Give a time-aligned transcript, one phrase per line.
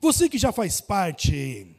[0.00, 1.74] Você que já faz parte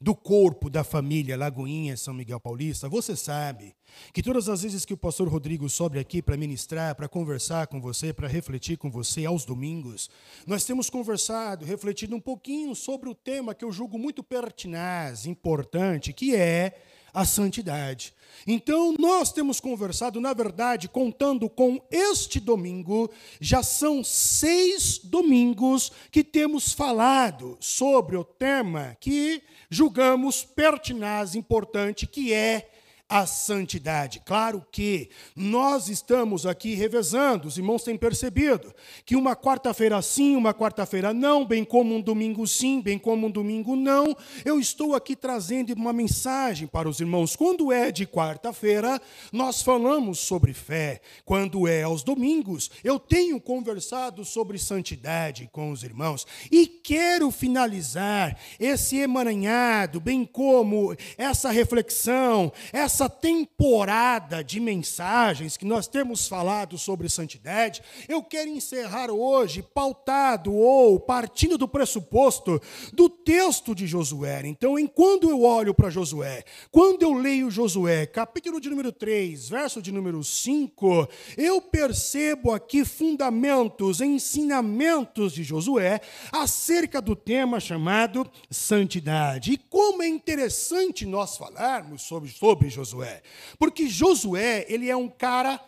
[0.00, 3.74] do corpo da família Lagoinha São Miguel Paulista, você sabe
[4.12, 7.80] que todas as vezes que o pastor Rodrigo sobe aqui para ministrar, para conversar com
[7.80, 10.08] você, para refletir com você aos domingos,
[10.46, 16.12] nós temos conversado, refletido um pouquinho sobre o tema que eu julgo muito pertinaz, importante,
[16.12, 16.80] que é
[17.14, 18.12] a santidade.
[18.46, 23.10] Então, nós temos conversado, na verdade, contando com este domingo,
[23.40, 32.34] já são seis domingos que temos falado sobre o tema que julgamos pertinaz, importante, que
[32.34, 32.73] é
[33.08, 34.22] a santidade.
[34.24, 40.54] Claro que nós estamos aqui revezando, os irmãos têm percebido que uma quarta-feira sim, uma
[40.54, 44.16] quarta-feira não, bem como um domingo sim, bem como um domingo não.
[44.44, 47.36] Eu estou aqui trazendo uma mensagem para os irmãos.
[47.36, 49.00] Quando é de quarta-feira,
[49.32, 51.00] nós falamos sobre fé.
[51.24, 56.26] Quando é aos domingos, eu tenho conversado sobre santidade com os irmãos.
[56.50, 65.64] E quero finalizar esse emaranhado, bem como essa reflexão, essa essa temporada de mensagens que
[65.64, 73.08] nós temos falado sobre santidade, eu quero encerrar hoje pautado ou partindo do pressuposto do
[73.08, 74.42] texto de Josué.
[74.44, 79.82] Então, enquanto eu olho para Josué, quando eu leio Josué, capítulo de número 3, verso
[79.82, 86.00] de número 5, eu percebo aqui fundamentos, ensinamentos de Josué
[86.30, 89.54] acerca do tema chamado santidade.
[89.54, 92.83] E como é interessante nós falarmos sobre, sobre Josué.
[92.84, 93.22] Josué.
[93.58, 95.60] Porque Josué, ele é um cara.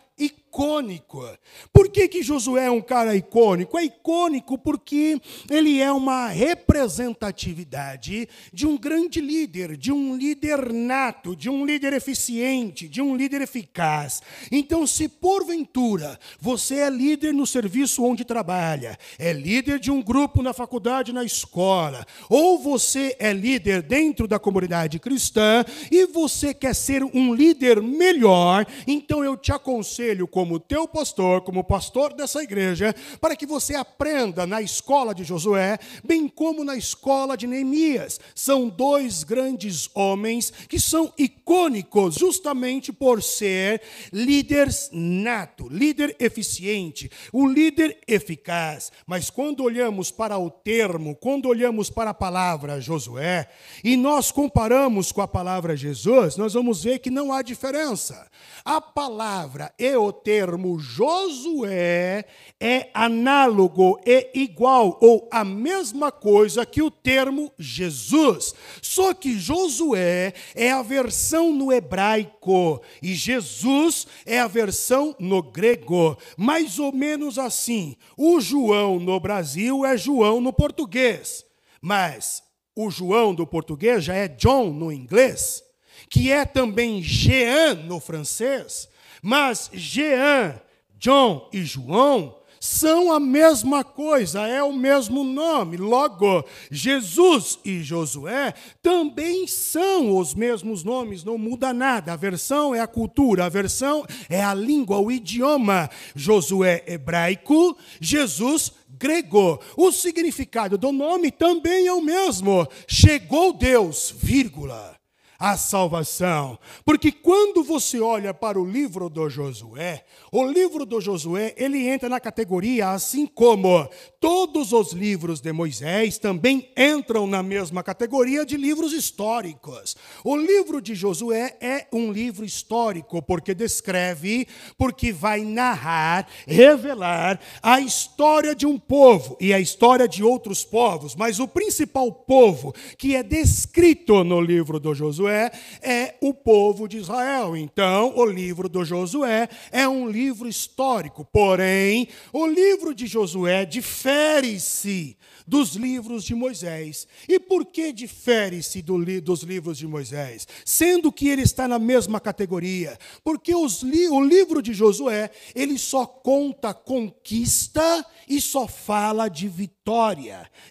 [1.71, 3.77] Por que, que Josué é um cara icônico?
[3.77, 11.35] É icônico porque ele é uma representatividade de um grande líder, de um líder nato,
[11.35, 14.21] de um líder eficiente, de um líder eficaz.
[14.51, 20.41] Então, se porventura você é líder no serviço onde trabalha, é líder de um grupo
[20.41, 26.73] na faculdade, na escola, ou você é líder dentro da comunidade cristã e você quer
[26.73, 32.93] ser um líder melhor, então eu te aconselho como teu pastor, como pastor dessa igreja,
[33.19, 38.19] para que você aprenda na escola de Josué, bem como na escola de Neemias.
[38.35, 43.81] São dois grandes homens que são icônicos justamente por ser
[44.13, 48.91] líderes nato, líder eficiente, o líder eficaz.
[49.07, 53.49] Mas quando olhamos para o termo, quando olhamos para a palavra Josué,
[53.83, 58.29] e nós comparamos com a palavra Jesus, nós vamos ver que não há diferença.
[58.63, 62.25] A palavra e o termo Josué
[62.59, 68.53] é análogo e igual ou a mesma coisa que o termo Jesus.
[68.81, 76.17] Só que Josué é a versão no hebraico e Jesus é a versão no grego.
[76.35, 77.95] Mais ou menos assim.
[78.17, 81.45] O João no Brasil é João no português.
[81.81, 82.43] Mas
[82.75, 85.65] o João do português já é John no inglês
[86.09, 88.87] que é também Jean no francês,
[89.21, 90.59] mas Jean,
[90.97, 95.77] John e João são a mesma coisa, é o mesmo nome.
[95.77, 102.13] Logo, Jesus e Josué também são os mesmos nomes, não muda nada.
[102.13, 105.89] A versão é a cultura, a versão é a língua, o idioma.
[106.15, 109.59] Josué hebraico, Jesus grego.
[109.75, 112.67] O significado do nome também é o mesmo.
[112.87, 114.96] Chegou Deus, vírgula
[115.39, 116.57] a salvação.
[116.83, 122.09] Porque quando você olha para o livro do Josué, o livro do Josué, ele entra
[122.09, 123.87] na categoria assim como
[124.19, 129.95] todos os livros de Moisés também entram na mesma categoria de livros históricos.
[130.23, 137.79] O livro de Josué é um livro histórico porque descreve, porque vai narrar, revelar a
[137.79, 143.15] história de um povo e a história de outros povos, mas o principal povo que
[143.15, 145.51] é descrito no livro do Josué Josué
[145.81, 147.55] é o povo de Israel.
[147.57, 151.25] Então, o livro do Josué é um livro histórico.
[151.25, 157.07] Porém, o livro de Josué difere-se dos livros de Moisés.
[157.27, 160.47] E por que difere-se do li dos livros de Moisés?
[160.65, 162.97] Sendo que ele está na mesma categoria.
[163.23, 163.53] Porque
[163.83, 169.76] li o livro de Josué, ele só conta conquista e só fala de vitória,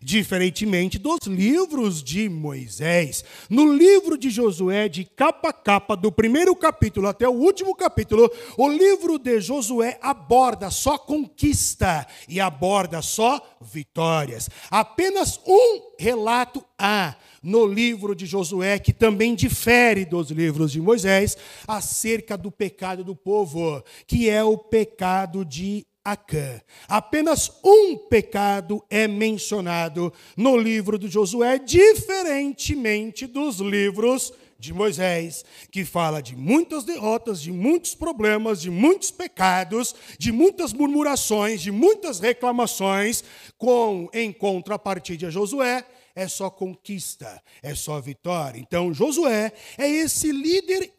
[0.03, 3.25] diferentemente dos livros de Moisés.
[3.49, 8.31] No livro de Josué, de capa a capa, do primeiro capítulo até o último capítulo,
[8.59, 14.51] o livro de Josué aborda só conquista e aborda só vitórias.
[14.71, 21.39] Apenas um relato há no livro de Josué, que também difere dos livros de Moisés,
[21.67, 26.61] acerca do pecado do povo, que é o pecado de Acã.
[26.87, 35.85] Apenas um pecado é mencionado no livro de Josué, diferentemente dos livros de Moisés, que
[35.85, 42.21] fala de muitas derrotas, de muitos problemas, de muitos pecados, de muitas murmurações, de muitas
[42.21, 43.25] reclamações,
[43.59, 48.61] com em contrapartida Josué, é só conquista, é só vitória.
[48.61, 50.95] Então, Josué é esse líder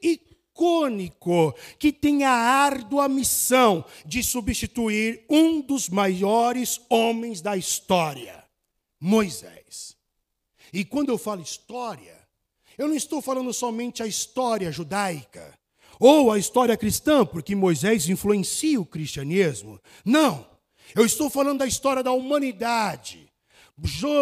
[0.57, 8.44] icônico que tem a árdua missão de substituir um dos maiores homens da história,
[9.00, 9.95] Moisés.
[10.74, 12.18] E quando eu falo história,
[12.77, 15.57] eu não estou falando somente a história judaica
[16.00, 19.80] ou a história cristã, porque Moisés influencia o cristianismo.
[20.04, 20.45] Não.
[20.95, 23.27] Eu estou falando da história da humanidade.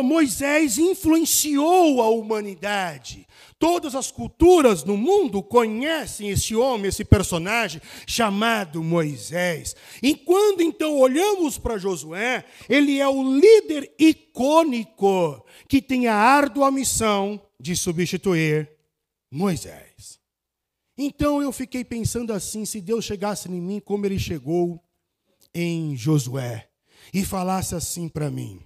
[0.03, 3.25] Moisés influenciou a humanidade.
[3.57, 9.75] Todas as culturas no mundo conhecem esse homem, esse personagem chamado Moisés.
[10.03, 16.69] E quando então olhamos para Josué, ele é o líder icônico que tem a árdua
[16.69, 18.69] missão de substituir
[19.31, 20.19] Moisés.
[20.97, 24.83] Então eu fiquei pensando assim: se Deus chegasse em mim como ele chegou
[25.53, 26.67] em Josué
[27.13, 28.64] e falasse assim para mim: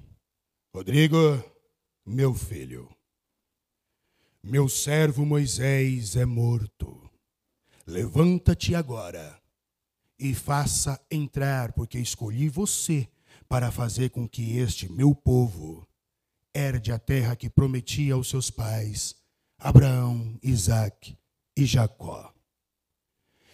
[0.80, 1.18] Rodrigo,
[2.06, 2.90] meu filho,
[4.42, 7.12] meu servo Moisés é morto.
[7.86, 9.44] Levanta-te agora
[10.18, 13.10] e faça entrar, porque escolhi você
[13.46, 15.86] para fazer com que este meu povo
[16.56, 19.18] herde a terra que prometi aos seus pais,
[19.58, 21.14] Abraão, Isaac
[21.58, 22.34] e Jacó.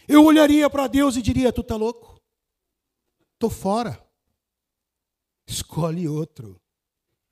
[0.07, 2.21] Eu olharia para Deus e diria: Tu está louco?
[3.33, 3.99] Estou fora.
[5.47, 6.61] Escolhe outro.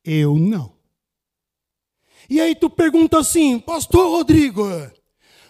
[0.04, 0.74] Eu não.
[2.30, 4.66] E aí tu pergunta assim, Pastor Rodrigo,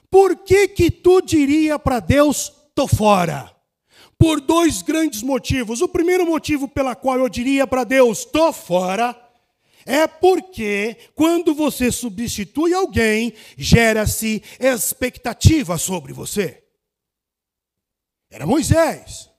[0.10, 3.52] por que que tu diria para Deus: Estou fora?
[4.18, 5.82] Por dois grandes motivos.
[5.82, 9.20] O primeiro motivo pela qual eu diria para Deus: Estou fora
[9.86, 16.64] é porque quando você substitui alguém, gera-se expectativa sobre você.
[18.30, 19.30] Era Moisés.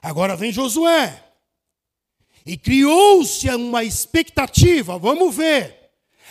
[0.00, 1.31] Agora vem Josué.
[2.44, 5.80] E criou-se uma expectativa, vamos ver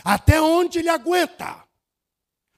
[0.04, 1.64] até onde ele aguenta.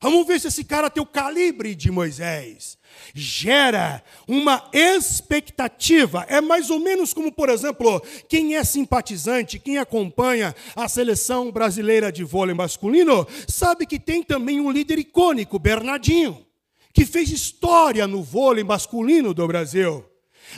[0.02, 2.78] Vamos ver se esse cara tem o calibre de Moisés
[3.14, 6.26] gera uma expectativa.
[6.28, 12.12] É mais ou menos como, por exemplo, quem é simpatizante, quem acompanha a seleção brasileira
[12.12, 16.46] de vôlei masculino, sabe que tem também um líder icônico, Bernardinho,
[16.94, 20.06] que fez história no vôlei masculino do Brasil.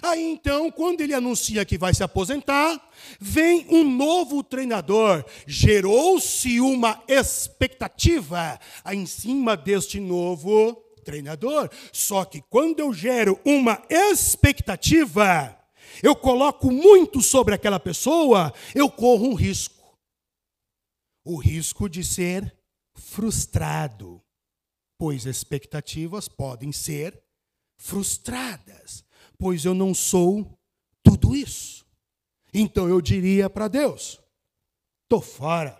[0.01, 2.79] Aí então, quando ele anuncia que vai se aposentar,
[3.19, 5.23] vem um novo treinador.
[5.47, 8.59] Gerou-se uma expectativa
[8.91, 10.73] em cima deste novo
[11.03, 11.69] treinador.
[11.93, 15.57] Só que quando eu gero uma expectativa,
[16.03, 19.75] eu coloco muito sobre aquela pessoa, eu corro um risco.
[21.23, 22.55] O risco de ser
[22.93, 24.21] frustrado,
[24.97, 27.21] pois expectativas podem ser
[27.77, 29.04] frustradas,
[29.45, 30.57] pois eu não sou
[31.03, 31.85] tudo isso.
[32.51, 34.19] Então eu diria para Deus:
[35.03, 35.79] estou fora.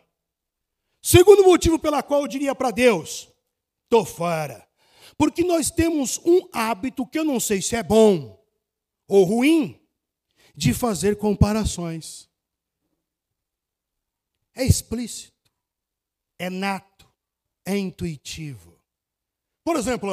[1.01, 3.27] Segundo motivo pela qual eu diria para Deus:
[3.85, 4.69] estou fora.
[5.17, 8.39] Porque nós temos um hábito que eu não sei se é bom
[9.07, 9.81] ou ruim,
[10.55, 12.29] de fazer comparações.
[14.53, 15.51] É explícito,
[16.37, 17.11] é nato,
[17.65, 18.79] é intuitivo.
[19.63, 20.11] Por exemplo,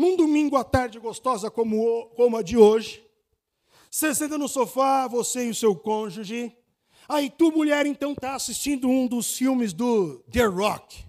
[0.00, 3.04] num domingo à tarde gostosa como, como a de hoje,
[3.90, 6.56] você senta no sofá, você e o seu cônjuge,
[7.06, 11.04] aí tu, mulher, então está assistindo um dos filmes do The Rock.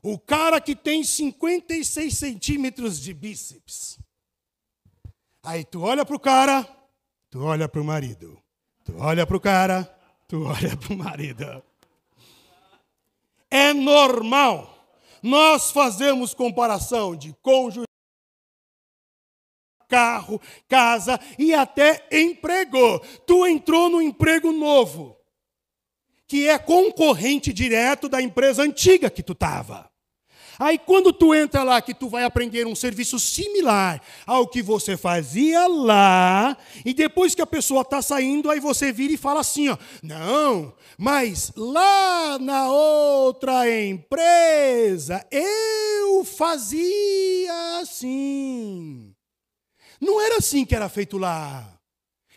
[0.00, 3.98] O cara que tem 56 centímetros de bíceps.
[5.42, 6.68] Aí tu olha para o cara,
[7.28, 8.38] tu olha para o marido.
[8.84, 9.82] Tu olha para o cara,
[10.28, 11.62] tu olha para o marido.
[13.50, 14.73] É normal.
[15.24, 17.86] Nós fazemos comparação de cônjuge,
[19.88, 20.38] carro,
[20.68, 23.00] casa e até emprego.
[23.26, 25.16] Tu entrou no emprego novo,
[26.28, 29.90] que é concorrente direto da empresa antiga que tu estava.
[30.58, 34.96] Aí quando tu entra lá, que tu vai aprender um serviço similar ao que você
[34.96, 39.68] fazia lá, e depois que a pessoa está saindo, aí você vira e fala assim,
[39.68, 49.14] ó, não, mas lá na outra empresa eu fazia assim.
[50.00, 51.78] Não era assim que era feito lá.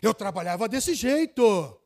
[0.00, 1.76] Eu trabalhava desse jeito.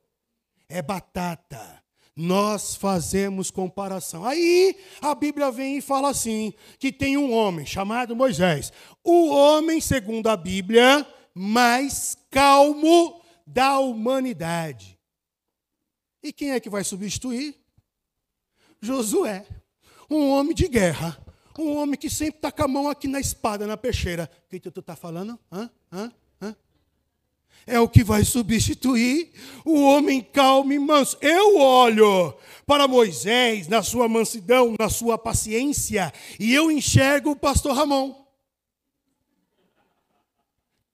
[0.69, 1.82] É batata
[2.15, 4.25] nós fazemos comparação.
[4.25, 8.73] Aí a Bíblia vem e fala assim: que tem um homem chamado Moisés.
[9.03, 14.99] O homem, segundo a Bíblia, mais calmo da humanidade.
[16.23, 17.57] E quem é que vai substituir?
[18.81, 19.47] Josué,
[20.11, 21.19] um homem de guerra,
[21.59, 24.31] um homem que sempre está com a mão aqui na espada, na peixeira.
[24.47, 25.39] O que tu está falando?
[25.51, 25.71] Hã?
[25.91, 26.13] Hã?
[27.67, 29.31] É o que vai substituir
[29.65, 31.17] o homem calmo e manso.
[31.21, 32.35] Eu olho
[32.67, 38.22] para Moisés na sua mansidão, na sua paciência, e eu enxergo o pastor Ramon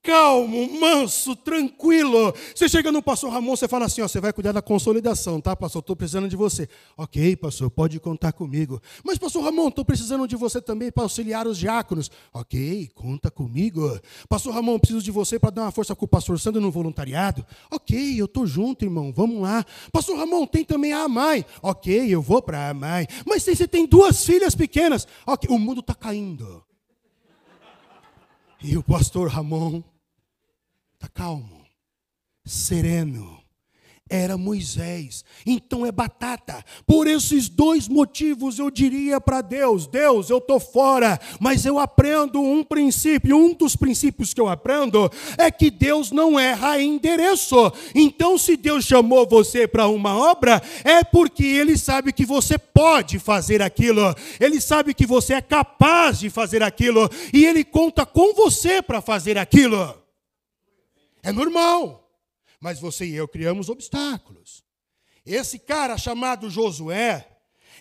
[0.08, 2.34] calmo, manso, tranquilo.
[2.54, 5.54] Você chega no pastor Ramon, você fala assim: ó, você vai cuidar da consolidação, tá,
[5.54, 5.80] pastor?
[5.80, 6.66] Estou precisando de você.
[6.96, 8.80] Ok, pastor, pode contar comigo.
[9.04, 12.10] Mas, pastor Ramon, estou precisando de você também para auxiliar os diáconos.
[12.32, 14.00] Ok, conta comigo.
[14.30, 17.44] Pastor Ramon, preciso de você para dar uma força com o pastor Sandro no voluntariado.
[17.70, 19.62] Ok, eu estou junto, irmão, vamos lá.
[19.92, 21.44] Pastor Ramon, tem também a mãe.
[21.60, 23.06] Ok, eu vou para a mãe.
[23.26, 25.06] Mas você tem duas filhas pequenas.
[25.26, 26.64] Ok, o mundo está caindo.
[28.62, 29.82] E o pastor Ramon
[31.18, 31.66] calmo,
[32.46, 33.36] sereno.
[34.10, 36.64] Era Moisés, então é batata.
[36.86, 42.40] Por esses dois motivos eu diria para Deus: Deus, eu estou fora, mas eu aprendo
[42.40, 43.36] um princípio.
[43.36, 47.70] Um dos princípios que eu aprendo é que Deus não erra endereço.
[47.94, 53.18] Então, se Deus chamou você para uma obra, é porque Ele sabe que você pode
[53.18, 58.32] fazer aquilo, Ele sabe que você é capaz de fazer aquilo, e Ele conta com
[58.32, 60.07] você para fazer aquilo.
[61.22, 62.10] É normal.
[62.60, 64.64] Mas você e eu criamos obstáculos.
[65.24, 67.26] Esse cara chamado Josué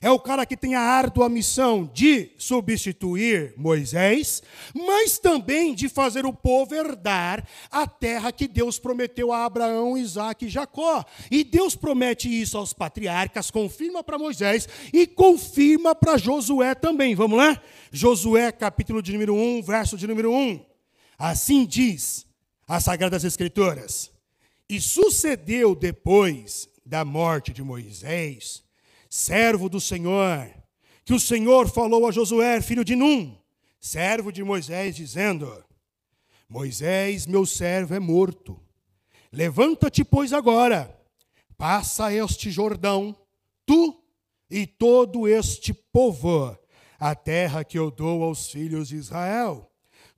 [0.02, 4.44] é o cara que tem a árdua missão de substituir Moisés,
[4.76, 10.46] mas também de fazer o povo herdar a terra que Deus prometeu a Abraão, Isaac
[10.46, 11.04] e Jacó.
[11.32, 17.16] E Deus promete isso aos patriarcas, confirma para Moisés e confirma para Josué também.
[17.16, 17.60] Vamos lá?
[17.92, 20.64] Josué, capítulo de número 1, verso de número 1.
[21.18, 22.27] Assim diz
[22.68, 24.12] as Sagradas Escrituras.
[24.70, 28.64] E sucedeu depois da morte de Moisés,
[29.10, 30.54] servo do Senhor,
[31.06, 33.38] que o Senhor falou a Josué, filho de Num,
[33.80, 35.64] servo de Moisés, dizendo:
[36.50, 38.60] Moisés, meu servo, é morto.
[39.32, 40.94] Levanta-te, pois, agora,
[41.58, 43.16] passa este Jordão,
[43.66, 44.04] tu
[44.50, 46.58] e todo este povo,
[47.00, 49.72] a terra que eu dou aos filhos de Israel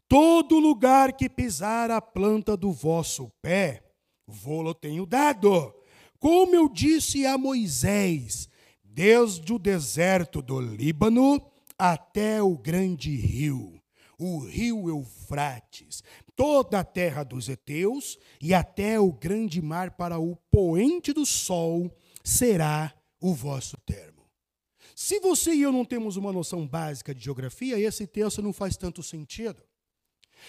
[0.09, 3.83] Todo lugar que pisar a planta do vosso pé,
[4.25, 5.71] vou-lo tenho dado.
[6.17, 8.49] Como eu disse a Moisés,
[8.83, 11.39] desde o deserto do Líbano
[11.77, 13.79] até o grande rio,
[14.17, 16.03] o rio Eufrates,
[16.35, 21.95] toda a terra dos heteus e até o grande mar para o poente do sol
[22.23, 24.25] será o vosso termo.
[24.95, 28.75] Se você e eu não temos uma noção básica de geografia, esse texto não faz
[28.75, 29.68] tanto sentido.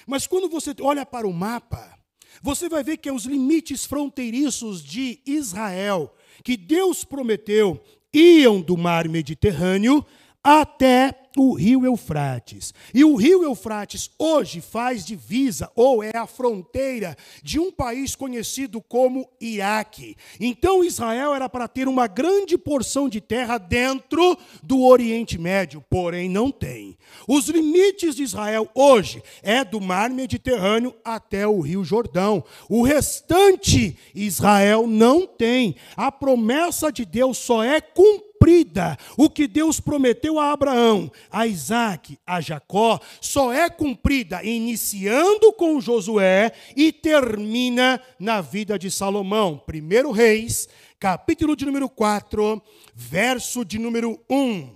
[0.06, 1.98] Mas quando você olha para o mapa,
[2.42, 7.82] você vai ver que é os limites fronteiriços de Israel, que Deus prometeu,
[8.12, 10.04] iam do mar Mediterrâneo
[10.42, 12.74] até o rio Eufrates.
[12.92, 18.80] E o rio Eufrates hoje faz divisa, ou é a fronteira, de um país conhecido
[18.80, 20.16] como Iraque.
[20.40, 26.28] Então Israel era para ter uma grande porção de terra dentro do Oriente Médio, porém
[26.28, 26.96] não tem.
[27.28, 32.42] Os limites de Israel hoje é do mar Mediterrâneo até o rio Jordão.
[32.68, 35.76] O restante Israel não tem.
[35.96, 38.96] A promessa de Deus só é cumprida cumprida.
[39.16, 45.80] O que Deus prometeu a Abraão, a Isaac, a Jacó, só é cumprida iniciando com
[45.80, 49.58] Josué e termina na vida de Salomão.
[49.58, 50.68] Primeiro Reis,
[50.98, 52.62] capítulo de número 4,
[52.94, 54.70] verso de número 1.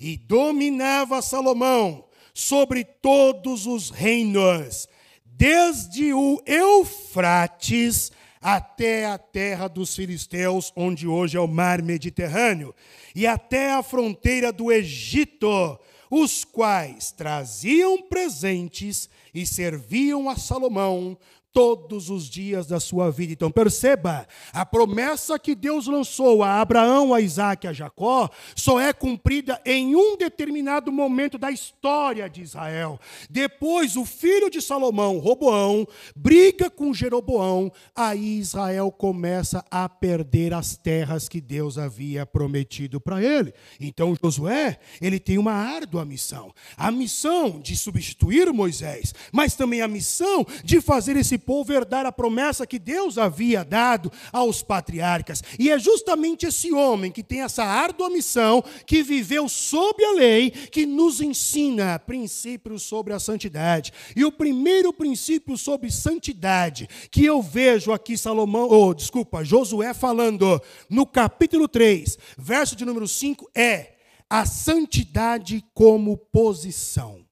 [0.00, 4.88] E dominava Salomão sobre todos os reinos,
[5.26, 12.74] desde o Eufrates até a terra dos filisteus, onde hoje é o mar Mediterrâneo,
[13.14, 15.78] e até a fronteira do Egito,
[16.10, 21.16] os quais traziam presentes e serviam a Salomão
[21.52, 23.32] todos os dias da sua vida.
[23.32, 28.80] Então perceba, a promessa que Deus lançou a Abraão, a Isaac e a Jacó só
[28.80, 32.98] é cumprida em um determinado momento da história de Israel.
[33.28, 40.76] Depois o filho de Salomão, Roboão, briga com Jeroboão, aí Israel começa a perder as
[40.76, 43.52] terras que Deus havia prometido para ele.
[43.80, 49.88] Então Josué, ele tem uma árdua missão, a missão de substituir Moisés, mas também a
[49.88, 55.42] missão de fazer esse povo herdar a promessa que Deus havia dado aos patriarcas.
[55.58, 60.50] E é justamente esse homem que tem essa árdua missão, que viveu sob a lei,
[60.50, 63.92] que nos ensina princípios sobre a santidade.
[64.14, 69.94] E o primeiro princípio sobre santidade que eu vejo aqui Salomão, ou oh, desculpa, Josué
[69.94, 73.96] falando no capítulo 3, verso de número 5 é
[74.28, 77.26] a santidade como posição.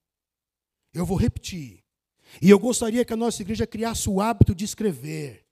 [0.92, 1.84] Eu vou repetir.
[2.40, 5.44] E eu gostaria que a nossa igreja criasse o hábito de escrever.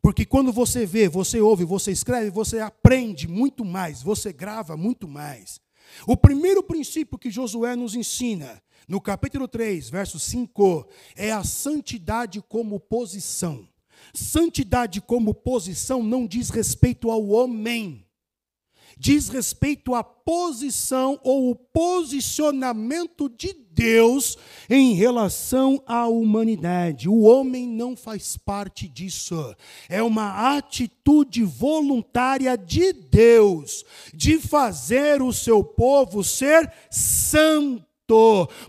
[0.00, 5.06] Porque quando você vê, você ouve, você escreve, você aprende muito mais, você grava muito
[5.06, 5.60] mais.
[6.06, 12.42] O primeiro princípio que Josué nos ensina, no capítulo 3, verso 5, é a santidade
[12.48, 13.68] como posição.
[14.12, 18.04] Santidade como posição não diz respeito ao homem,
[18.98, 24.36] diz respeito à posição ou o posicionamento de Deus
[24.68, 27.08] em relação à humanidade.
[27.08, 29.54] O homem não faz parte disso.
[29.88, 37.91] É uma atitude voluntária de Deus de fazer o seu povo ser santo.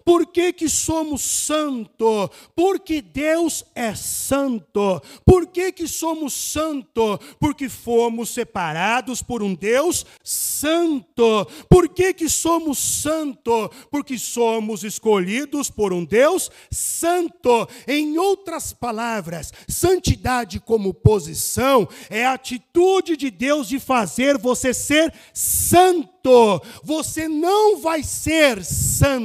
[0.05, 2.29] Por que, que somos santo?
[2.55, 5.01] Porque Deus é santo.
[5.25, 7.19] Por que, que somos santo?
[7.39, 11.45] Porque fomos separados por um Deus santo.
[11.69, 13.69] Por que, que somos santo?
[13.91, 17.67] Porque somos escolhidos por um Deus santo.
[17.87, 25.13] Em outras palavras, santidade como posição é a atitude de Deus de fazer você ser
[25.33, 26.61] santo santo.
[26.83, 29.22] Você não vai ser santo.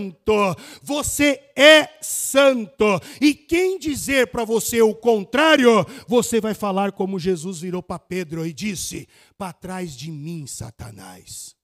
[0.82, 3.00] Você é santo.
[3.20, 8.46] E quem dizer para você o contrário, você vai falar como Jesus virou para Pedro
[8.46, 11.56] e disse: Para trás de mim, Satanás.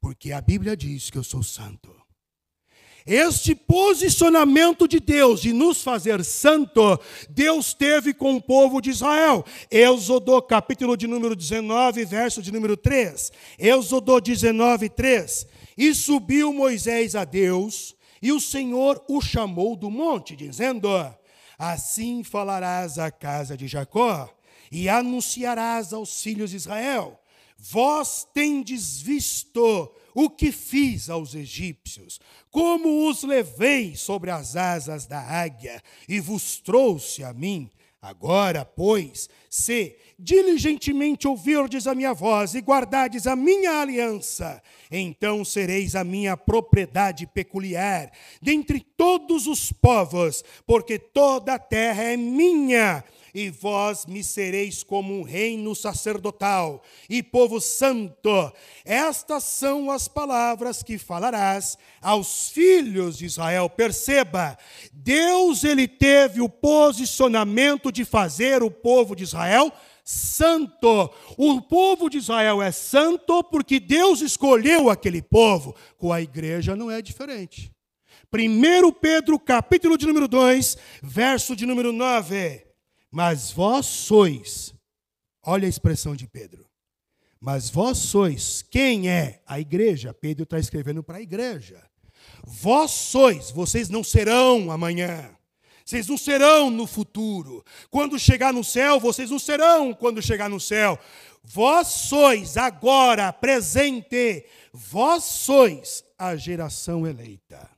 [0.00, 1.98] Porque a Bíblia diz que eu sou santo.
[3.08, 9.46] Este posicionamento de Deus de nos fazer santo, Deus teve com o povo de Israel.
[9.70, 13.32] Êxodo, capítulo de número 19, verso de número 3.
[13.58, 15.46] Êxodo 19, 3.
[15.78, 20.88] E subiu Moisés a Deus, e o Senhor o chamou do monte, dizendo:
[21.56, 24.28] Assim falarás à casa de Jacó,
[24.72, 27.16] e anunciarás aos filhos de Israel:
[27.56, 32.18] Vós tendes visto o que fiz aos egípcios,
[32.50, 37.70] como os levei sobre as asas da águia e vos trouxe a mim.
[38.02, 45.94] Agora, pois, se diligentemente ouvirdes a minha voz e guardardes a minha aliança, então sereis
[45.94, 48.10] a minha propriedade peculiar
[48.42, 53.04] dentre todos os povos, porque toda a terra é minha
[53.34, 58.52] e vós me sereis como um reino sacerdotal e povo santo.
[58.84, 63.68] Estas são as palavras que falarás aos filhos de Israel.
[63.68, 64.58] Perceba,
[64.92, 69.72] Deus ele teve o posicionamento de fazer o povo de Israel
[70.08, 71.12] santo.
[71.36, 75.76] O povo de Israel é santo porque Deus escolheu aquele povo.
[75.98, 77.70] Com a igreja não é diferente.
[78.32, 82.64] 1 Pedro, capítulo de número 2, verso de número 9.
[83.10, 84.74] Mas vós sois,
[85.42, 86.66] olha a expressão de Pedro.
[87.38, 89.42] Mas vós sois, quem é?
[89.46, 90.14] A igreja.
[90.14, 91.82] Pedro está escrevendo para a igreja.
[92.44, 95.37] Vós sois, vocês não serão amanhã.
[95.88, 97.64] Vocês não serão no futuro.
[97.90, 100.98] Quando chegar no céu, vocês não serão quando chegar no céu.
[101.42, 104.44] Vós sois agora, presente.
[104.70, 107.70] Vós sois a geração eleita,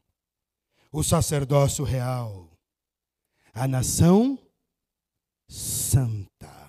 [0.90, 2.50] o sacerdócio real,
[3.54, 4.36] a nação
[5.46, 6.59] santa.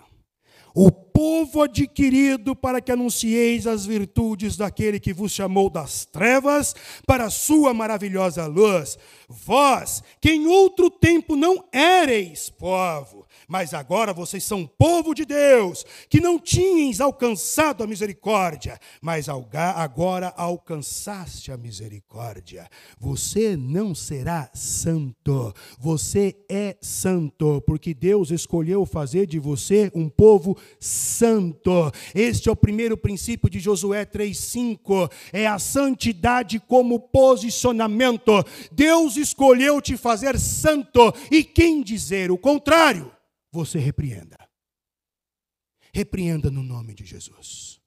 [0.74, 7.26] O povo adquirido para que anuncieis as virtudes daquele que vos chamou das trevas para
[7.26, 8.98] a sua maravilhosa luz.
[9.28, 15.86] Vós, que em outro tempo não éreis povo, mas agora vocês são povo de Deus,
[16.10, 22.70] que não tinhas alcançado a misericórdia, mas agora alcançaste a misericórdia.
[22.98, 30.58] Você não será santo, você é santo, porque Deus escolheu fazer de você um povo
[30.80, 31.92] santo.
[32.16, 38.32] Este é o primeiro princípio de Josué 3,5, é a santidade como posicionamento.
[38.72, 43.12] Deus escolheu te fazer santo, e quem dizer o contrário?
[43.52, 44.38] Você repreenda.
[45.94, 47.80] Repreenda no nome de Jesus.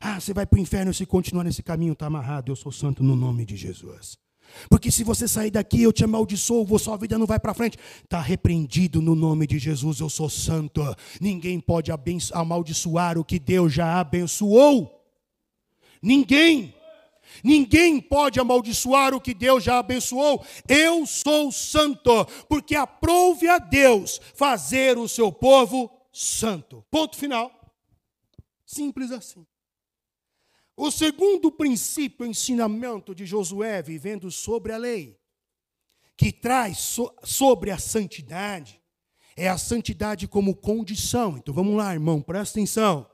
[0.00, 2.50] Ah, você vai para o inferno se continuar nesse caminho, está amarrado.
[2.50, 4.18] Eu sou santo no nome de Jesus.
[4.68, 7.78] Porque se você sair daqui, eu te amaldiçoo, sua vida não vai para frente.
[8.02, 10.82] Está repreendido no nome de Jesus, eu sou santo.
[11.20, 11.90] Ninguém pode
[12.32, 15.00] amaldiçoar o que Deus já abençoou.
[16.02, 16.74] Ninguém.
[17.42, 20.44] Ninguém pode amaldiçoar o que Deus já abençoou.
[20.68, 26.84] Eu sou santo, porque aprove a Deus fazer o seu povo santo.
[26.90, 27.50] Ponto final.
[28.66, 29.46] Simples assim.
[30.76, 35.18] O segundo princípio, ensinamento de Josué, vivendo sobre a lei,
[36.16, 38.80] que traz so, sobre a santidade,
[39.36, 41.36] é a santidade como condição.
[41.36, 43.11] Então vamos lá, irmão, presta atenção.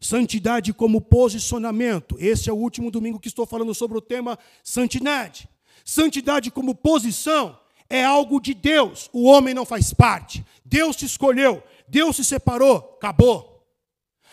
[0.00, 2.16] Santidade como posicionamento.
[2.18, 5.48] Esse é o último domingo que estou falando sobre o tema santidade.
[5.84, 7.58] Santidade como posição
[7.88, 9.08] é algo de Deus.
[9.12, 10.44] O homem não faz parte.
[10.64, 13.66] Deus te escolheu, Deus se separou, acabou.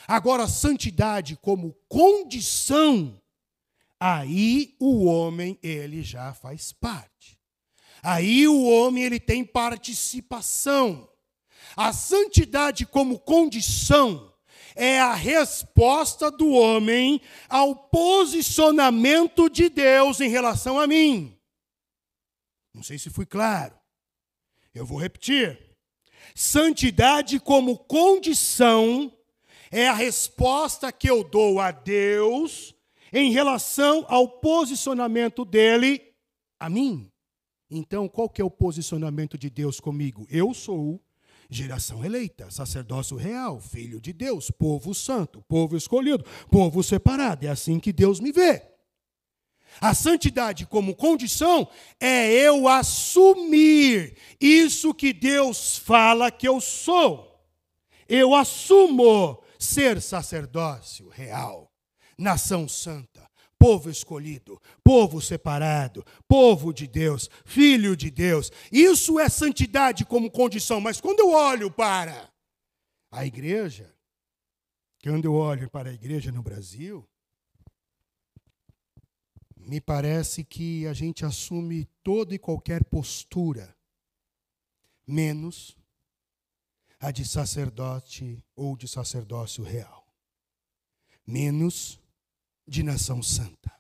[0.08, 3.20] Agora, santidade como condição,
[4.00, 7.40] aí o homem ele já faz parte.
[8.04, 11.10] Aí o homem ele tem participação.
[11.76, 14.32] A santidade como condição
[14.76, 21.36] é a resposta do homem ao posicionamento de Deus em relação a mim.
[22.74, 23.74] Não sei se fui claro.
[24.74, 25.58] Eu vou repetir.
[26.36, 29.12] Santidade como condição
[29.72, 32.76] é a resposta que eu dou a Deus
[33.14, 36.14] em relação ao posicionamento dele
[36.60, 37.10] a mim.
[37.70, 40.28] Então, qual que é o posicionamento de Deus comigo?
[40.30, 41.02] Eu sou
[41.50, 47.46] geração eleita, sacerdócio real, filho de Deus, povo santo, povo escolhido, povo separado.
[47.46, 48.64] É assim que Deus me vê.
[49.82, 51.68] A santidade como condição
[52.00, 57.36] é eu assumir isso que Deus fala que eu sou.
[58.08, 61.72] Eu assumo ser sacerdócio real,
[62.18, 63.15] nação santa,
[63.58, 68.52] povo escolhido, povo separado, povo de Deus, filho de Deus.
[68.72, 72.32] Isso é santidade como condição, mas quando eu olho para
[73.12, 73.94] a igreja,
[75.04, 77.08] quando eu olho para a igreja no Brasil,
[79.56, 83.76] me parece que a gente assume toda e qualquer postura,
[85.08, 85.78] menos
[87.00, 90.08] a de sacerdote ou de sacerdócio real,
[91.26, 92.00] menos
[92.68, 93.72] de nação santa.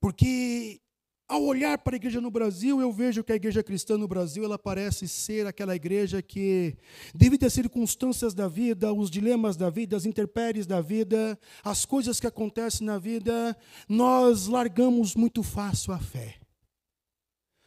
[0.00, 0.80] Porque
[1.28, 4.44] ao olhar para a igreja no Brasil, eu vejo que a igreja cristã no Brasil,
[4.44, 6.74] ela parece ser aquela igreja que,
[7.14, 12.18] devido às circunstâncias da vida, os dilemas da vida, as intempéries da vida, as coisas
[12.18, 13.54] que acontecem na vida,
[13.86, 16.40] nós largamos muito fácil a fé.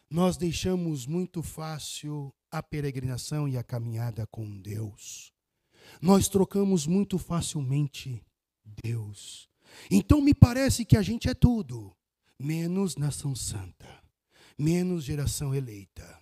[0.09, 5.31] Nós deixamos muito fácil a peregrinação e a caminhada com Deus.
[6.01, 8.23] Nós trocamos muito facilmente
[8.83, 9.50] Deus.
[9.89, 11.95] Então me parece que a gente é tudo
[12.39, 13.87] menos nação santa,
[14.57, 16.19] menos geração eleita.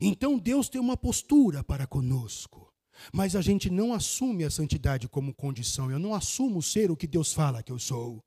[0.00, 2.72] Então Deus tem uma postura para conosco,
[3.12, 5.90] mas a gente não assume a santidade como condição.
[5.90, 8.22] Eu não assumo ser o que Deus fala que eu sou.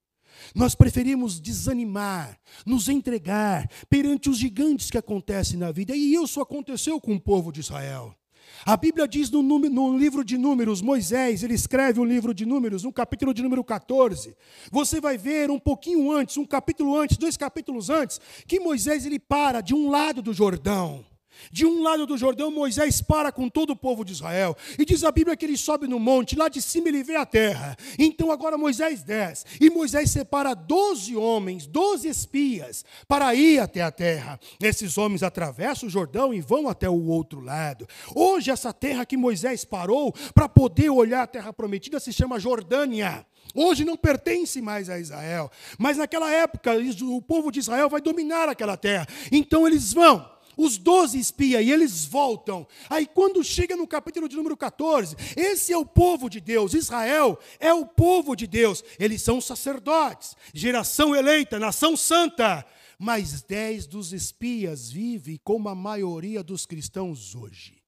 [0.54, 7.00] Nós preferimos desanimar, nos entregar perante os gigantes que acontecem na vida, e isso aconteceu
[7.00, 8.16] com o povo de Israel.
[8.65, 12.82] A Bíblia diz no, no, livro de Números, Moisés, ele escreve o livro de Números,
[12.82, 14.36] no capítulo de número 14.
[14.71, 19.19] Você vai ver um pouquinho antes, um capítulo antes, dois capítulos antes, que Moisés ele
[19.19, 21.06] para de um lado do Jordão.
[21.52, 24.56] De um lado do Jordão, Moisés para com todo o povo de Israel.
[24.78, 27.26] E diz a Bíblia que ele sobe no monte, lá de cima ele vê a
[27.26, 27.76] terra.
[27.98, 29.45] Então agora Moisés desce.
[29.60, 34.39] E Moisés separa doze homens, doze espias, para ir até a terra.
[34.62, 37.88] Esses homens atravessam o Jordão e vão até o outro lado.
[38.13, 43.26] Hoje, essa terra que Moisés parou para poder olhar a terra prometida se chama Jordânia.
[43.54, 45.50] Hoje não pertence mais a Israel.
[45.78, 46.71] Mas naquela época,
[47.04, 49.08] o povo de Israel vai dominar aquela terra.
[49.32, 52.68] Então eles vão os doze espiam e eles voltam.
[52.89, 57.38] Aí quando chega no capítulo de número 14, esse é o povo de Deus, Israel
[57.60, 58.84] é o povo de Deus.
[59.00, 62.65] Eles são sacerdotes, geração eleita, nação santa.
[62.98, 67.84] Mas dez dos espias vivem como a maioria dos cristãos hoje,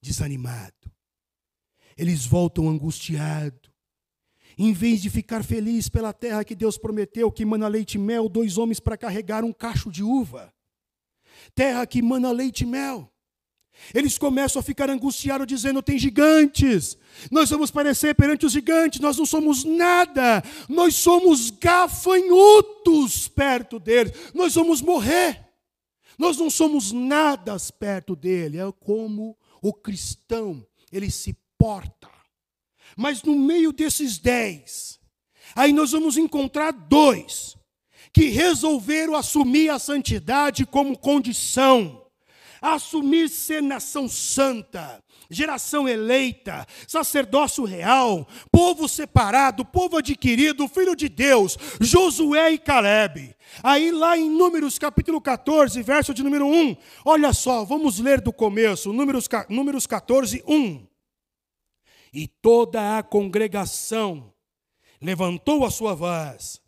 [0.00, 0.90] desanimado.
[1.96, 3.70] Eles voltam angustiados.
[4.56, 8.28] Em vez de ficar feliz pela terra que Deus prometeu, que mana leite e mel,
[8.28, 10.52] dois homens para carregar um cacho de uva
[11.54, 13.12] terra que mana leite e mel.
[13.94, 16.96] Eles começam a ficar angustiados, dizendo: tem gigantes,
[17.30, 24.12] nós vamos parecer perante os gigantes, nós não somos nada, nós somos gafanhotos perto deles,
[24.34, 25.48] nós vamos morrer,
[26.18, 28.58] nós não somos nada perto dele.
[28.58, 32.10] É como o cristão, ele se porta.
[32.96, 35.00] Mas no meio desses dez,
[35.56, 37.56] aí nós vamos encontrar dois
[38.12, 42.00] que resolveram assumir a santidade como condição.
[42.60, 51.58] assumir ser nação santa, geração eleita, sacerdócio real, povo separado, povo adquirido, filho de Deus,
[51.80, 53.34] Josué e Caleb.
[53.64, 58.32] Aí lá em Números capítulo 14, verso de número 1, olha só, vamos ler do
[58.32, 60.86] começo, Números, Números 14, 1.
[62.14, 64.32] E toda a congregação
[65.00, 66.61] levantou a sua voz,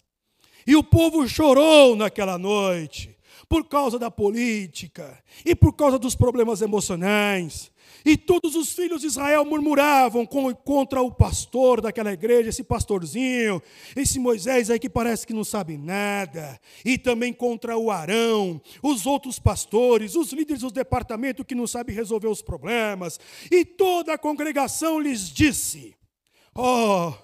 [0.66, 3.16] e o povo chorou naquela noite,
[3.48, 7.72] por causa da política e por causa dos problemas emocionais.
[8.04, 13.62] E todos os filhos de Israel murmuravam contra o pastor daquela igreja, esse pastorzinho,
[13.96, 16.60] esse Moisés aí que parece que não sabe nada.
[16.84, 21.96] E também contra o Arão, os outros pastores, os líderes do departamento que não sabem
[21.96, 23.18] resolver os problemas.
[23.50, 25.96] E toda a congregação lhes disse:
[26.54, 27.14] Oh,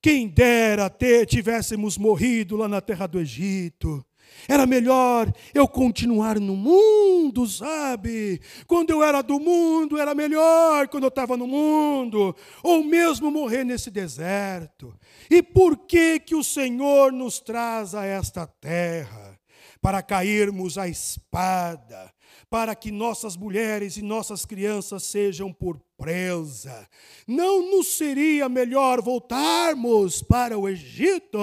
[0.00, 4.04] quem dera ter tivéssemos morrido lá na terra do Egito
[4.48, 8.40] era melhor eu continuar no mundo, sabe?
[8.66, 13.64] Quando eu era do mundo, era melhor quando eu estava no mundo, ou mesmo morrer
[13.64, 14.94] nesse deserto.
[15.30, 19.38] E por que que o Senhor nos traz a esta terra?
[19.80, 22.12] Para cairmos à espada,
[22.50, 26.86] para que nossas mulheres e nossas crianças sejam por presa.
[27.26, 31.38] Não nos seria melhor voltarmos para o Egito,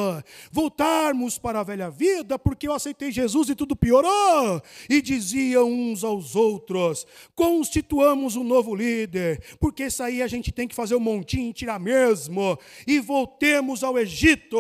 [0.52, 4.62] voltarmos para a velha vida, porque eu aceitei Jesus e tudo piorou?
[4.90, 10.68] E diziam uns aos outros: constituamos um novo líder, porque isso aí a gente tem
[10.68, 14.58] que fazer um montinho e tirar mesmo, e voltemos ao Egito.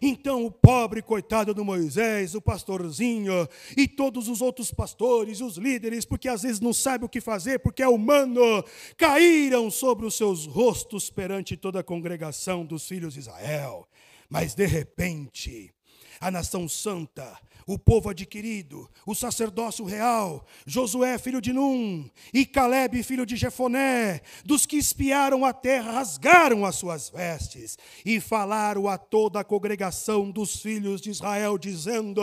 [0.00, 6.04] Então o pobre coitado do Moisés, o pastorzinho, e todos os outros pastores, os líderes,
[6.04, 8.64] porque às vezes não sabe o que fazer, porque é humano,
[8.96, 13.88] caíram caíram sobre os seus rostos perante toda a congregação dos filhos de Israel.
[14.28, 15.72] Mas de repente,
[16.20, 23.02] a nação santa, o povo adquirido, o sacerdócio real, Josué, filho de Num, e Caleb,
[23.02, 28.98] filho de Jefoné, dos que espiaram a terra, rasgaram as suas vestes e falaram a
[28.98, 32.20] toda a congregação dos filhos de Israel, dizendo: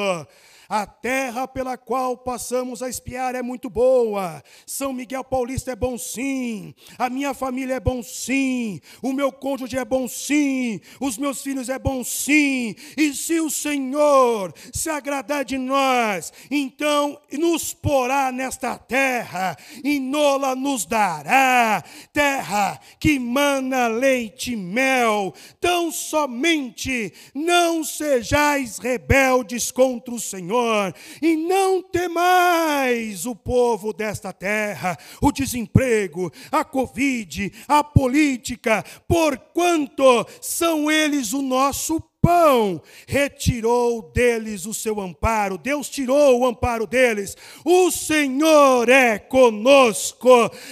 [0.70, 4.44] a terra pela qual passamos a espiar é muito boa.
[4.68, 6.76] São Miguel Paulista é bom sim.
[6.96, 8.80] A minha família é bom sim.
[9.02, 10.80] O meu cônjuge é bom sim.
[11.00, 12.76] Os meus filhos é bom sim.
[12.96, 20.56] E se o Senhor se agradar de nós, então nos porá nesta terra e nola
[20.56, 21.84] nos dará.
[22.14, 25.34] Terra que mana leite e mel.
[25.60, 34.34] Tão somente não sejais rebeldes contra o Senhor Senhor, e não temais o povo desta
[34.34, 44.66] terra, o desemprego, a Covid, a política, porquanto são eles o nosso pão, retirou deles
[44.66, 50.30] o seu amparo, Deus tirou o amparo deles, o Senhor é conosco,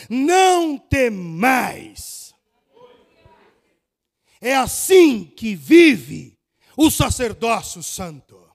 [0.09, 2.35] não temais.
[4.39, 6.37] É assim que vive
[6.75, 8.46] o sacerdócio santo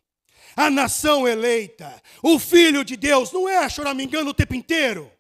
[0.56, 5.10] a nação eleita, o filho de Deus, não é choramingando o tempo inteiro.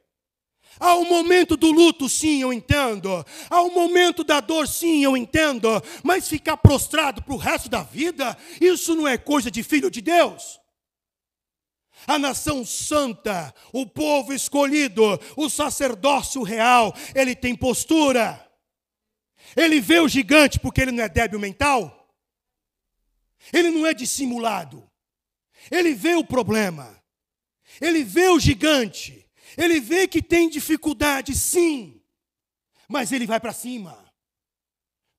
[0.80, 3.24] Há um momento do luto, sim, eu entendo.
[3.48, 5.68] Há um momento da dor, sim, eu entendo.
[6.02, 10.00] Mas ficar prostrado para o resto da vida, isso não é coisa de filho de
[10.00, 10.60] Deus.
[12.06, 18.44] A nação santa, o povo escolhido, o sacerdócio real, ele tem postura.
[19.56, 22.12] Ele vê o gigante porque ele não é débil mental.
[23.52, 24.90] Ele não é dissimulado.
[25.70, 27.02] Ele vê o problema,
[27.80, 32.00] ele vê o gigante, ele vê que tem dificuldade, sim,
[32.88, 34.02] mas ele vai para cima.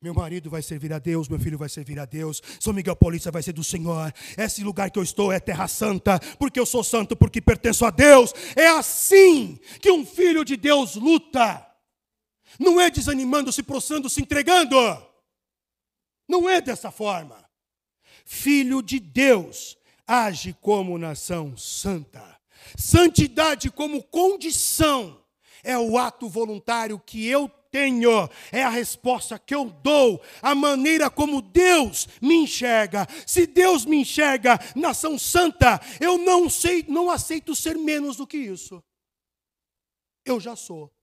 [0.04, 3.32] Meu marido vai servir a Deus, meu filho vai servir a Deus, São Miguel Paulista
[3.32, 4.14] vai ser do Senhor.
[4.38, 7.90] Esse lugar que eu estou é terra santa, porque eu sou santo, porque pertenço a
[7.90, 8.34] Deus.
[8.54, 11.66] É assim que um filho de Deus luta.
[12.60, 14.76] Não é desanimando, se prostrando, se entregando.
[16.28, 17.42] Não é dessa forma.
[18.26, 22.40] Filho de Deus age como nação santa.
[22.78, 25.22] Santidade como condição
[25.64, 31.10] é o ato voluntário que eu tenho, é a resposta que eu dou, a maneira
[31.10, 33.08] como Deus me enxerga.
[33.26, 38.38] Se Deus me enxerga nação santa, eu não sei, não aceito ser menos do que
[38.38, 38.84] isso.
[40.24, 40.94] Eu já sou.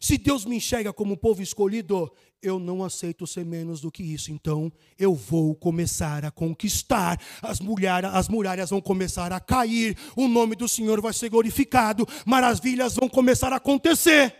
[0.00, 4.30] Se Deus me enxerga como povo escolhido, eu não aceito ser menos do que isso.
[4.30, 7.20] Então, eu vou começar a conquistar.
[7.42, 9.96] As, mulheres, as muralhas vão começar a cair.
[10.14, 12.06] O nome do Senhor vai ser glorificado.
[12.24, 14.34] Maravilhas vão começar a acontecer.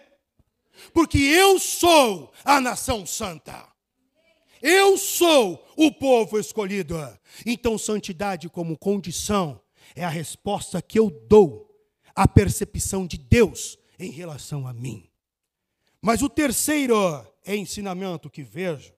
[0.93, 3.67] Porque eu sou a nação santa.
[4.63, 6.97] Eu sou o povo escolhido.
[7.45, 9.61] Então, santidade como condição
[9.95, 11.67] é a resposta que eu dou
[12.15, 15.09] a percepção de Deus em relação a mim.
[16.01, 18.93] Mas o terceiro ensinamento que vejo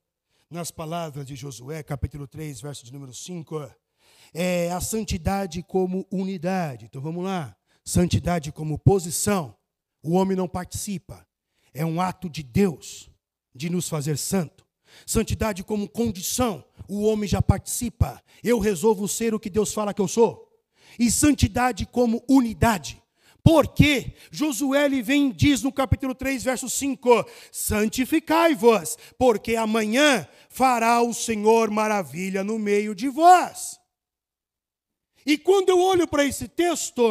[0.50, 3.70] nas palavras de Josué, capítulo 3, verso de número 5,
[4.32, 6.86] é a santidade como unidade.
[6.86, 7.54] Então vamos lá.
[7.84, 9.54] Santidade como posição.
[10.02, 11.26] O homem não participa.
[11.74, 13.10] É um ato de Deus
[13.54, 14.66] de nos fazer santo.
[15.06, 16.64] Santidade como condição.
[16.88, 18.22] O homem já participa.
[18.42, 20.48] Eu resolvo ser o que Deus fala que eu sou.
[20.98, 23.02] E santidade como unidade.
[23.48, 31.14] Porque Josué ele vem diz no capítulo 3, verso 5: Santificai-vos, porque amanhã fará o
[31.14, 33.80] Senhor maravilha no meio de vós.
[35.24, 37.02] E quando eu olho para esse texto,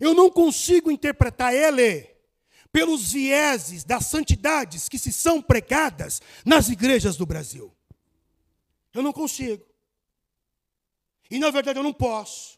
[0.00, 2.08] eu não consigo interpretar ele
[2.72, 7.70] pelos vieses das santidades que se são pregadas nas igrejas do Brasil.
[8.94, 9.62] Eu não consigo.
[11.30, 12.55] E na verdade eu não posso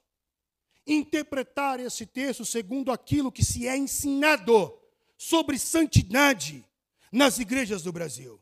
[0.89, 4.77] interpretar esse texto segundo aquilo que se é ensinado
[5.17, 6.65] sobre santidade
[7.13, 8.41] nas igrejas do Brasil.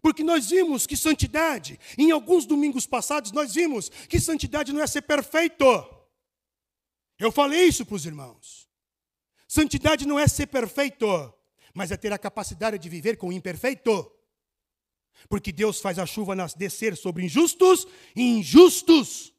[0.00, 4.86] Porque nós vimos que santidade, em alguns domingos passados, nós vimos que santidade não é
[4.86, 5.64] ser perfeito.
[7.18, 8.68] Eu falei isso para os irmãos.
[9.46, 11.06] Santidade não é ser perfeito,
[11.74, 14.10] mas é ter a capacidade de viver com o imperfeito.
[15.28, 17.86] Porque Deus faz a chuva descer sobre injustos
[18.16, 19.34] e injustos.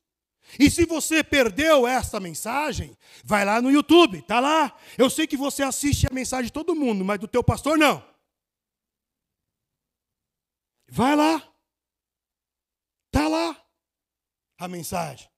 [0.60, 4.76] E se você perdeu essa mensagem, vai lá no YouTube, tá lá.
[4.98, 8.04] Eu sei que você assiste a mensagem de todo mundo, mas do teu pastor não.
[10.90, 11.42] Vai lá.
[13.12, 13.58] Tá lá
[14.58, 15.30] a mensagem.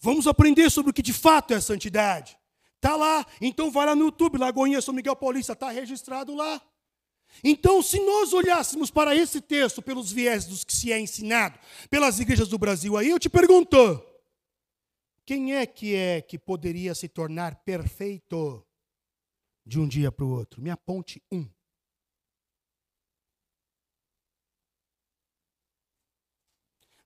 [0.00, 2.38] Vamos aprender sobre o que de fato é santidade.
[2.80, 3.26] Tá lá.
[3.40, 6.60] Então vai lá no YouTube, Lagoinha São Miguel Paulista, tá registrado lá.
[7.44, 11.58] Então, se nós olhássemos para esse texto pelos viés dos que se é ensinado
[11.90, 14.02] pelas igrejas do Brasil aí, eu te pergunto,
[15.28, 18.66] quem é que é que poderia se tornar perfeito
[19.66, 20.62] de um dia para o outro?
[20.62, 21.46] Me aponte um.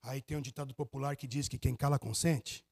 [0.03, 2.65] Aí tem um ditado popular que diz que quem cala consente.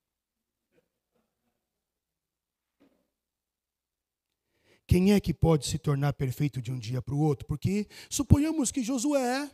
[4.87, 7.45] Quem é que pode se tornar perfeito de um dia para o outro?
[7.45, 9.51] Porque suponhamos que Josué,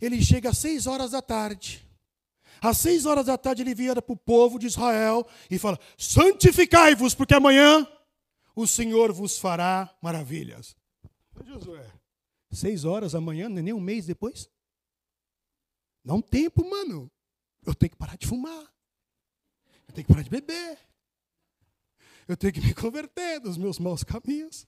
[0.00, 1.87] ele chega às seis horas da tarde.
[2.60, 7.14] Às seis horas da tarde ele vira para o povo de Israel e fala: santificai-vos,
[7.14, 7.86] porque amanhã
[8.54, 10.76] o Senhor vos fará maravilhas.
[11.44, 11.86] Josué,
[12.50, 14.50] seis horas amanhã, é nem um mês depois?
[16.04, 17.10] Dá um tempo, mano.
[17.64, 18.72] Eu tenho que parar de fumar.
[19.86, 20.78] Eu tenho que parar de beber.
[22.26, 24.66] Eu tenho que me converter dos meus maus caminhos.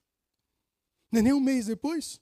[1.12, 2.20] É nem um mês depois?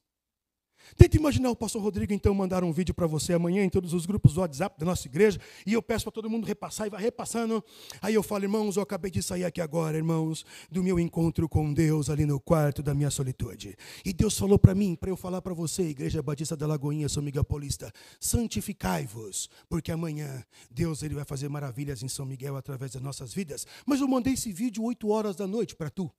[0.96, 4.06] Tenta imaginar o pastor Rodrigo então mandar um vídeo para você amanhã em todos os
[4.06, 7.00] grupos do WhatsApp da nossa igreja, e eu peço para todo mundo repassar e vai
[7.00, 7.62] repassando.
[8.00, 11.72] Aí eu falo, irmãos, eu acabei de sair aqui agora, irmãos, do meu encontro com
[11.72, 13.76] Deus ali no quarto da minha solitude.
[14.04, 17.22] E Deus falou para mim, para eu falar para você, Igreja Batista da Lagoinha, São
[17.22, 23.02] Miguel Paulista, santificai-vos, porque amanhã Deus ele vai fazer maravilhas em São Miguel através das
[23.02, 23.66] nossas vidas.
[23.86, 26.10] Mas eu mandei esse vídeo 8 horas da noite para tu.